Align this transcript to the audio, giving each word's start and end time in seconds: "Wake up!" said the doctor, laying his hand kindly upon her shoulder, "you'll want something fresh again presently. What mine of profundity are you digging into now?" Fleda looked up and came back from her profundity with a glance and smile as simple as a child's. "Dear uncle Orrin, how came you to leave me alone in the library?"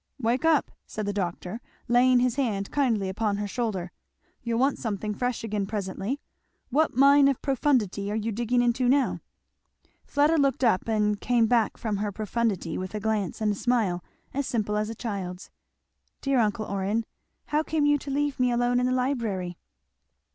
"Wake 0.19 0.43
up!" 0.43 0.71
said 0.87 1.05
the 1.05 1.13
doctor, 1.13 1.61
laying 1.87 2.19
his 2.21 2.35
hand 2.35 2.71
kindly 2.71 3.07
upon 3.07 3.37
her 3.37 3.47
shoulder, 3.47 3.91
"you'll 4.41 4.57
want 4.57 4.79
something 4.79 5.13
fresh 5.13 5.43
again 5.43 5.67
presently. 5.67 6.19
What 6.71 6.95
mine 6.97 7.27
of 7.27 7.39
profundity 7.43 8.09
are 8.11 8.15
you 8.15 8.31
digging 8.31 8.63
into 8.63 8.89
now?" 8.89 9.19
Fleda 10.03 10.39
looked 10.39 10.63
up 10.63 10.87
and 10.87 11.21
came 11.21 11.45
back 11.45 11.77
from 11.77 11.97
her 11.97 12.11
profundity 12.11 12.79
with 12.79 12.95
a 12.95 12.99
glance 12.99 13.41
and 13.41 13.55
smile 13.55 14.03
as 14.33 14.47
simple 14.47 14.75
as 14.75 14.89
a 14.89 14.95
child's. 14.95 15.51
"Dear 16.21 16.39
uncle 16.39 16.65
Orrin, 16.65 17.05
how 17.45 17.61
came 17.61 17.85
you 17.85 17.99
to 17.99 18.09
leave 18.09 18.39
me 18.39 18.51
alone 18.51 18.79
in 18.79 18.87
the 18.87 18.91
library?" 18.91 19.59